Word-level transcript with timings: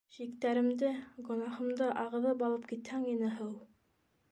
«Шиктәремде... 0.13 0.89
гонаһымды 1.27 1.91
ағыҙып 2.05 2.43
алып 2.49 2.67
китһәң 2.75 3.07
ине, 3.15 3.33
һыу?!» 3.39 3.55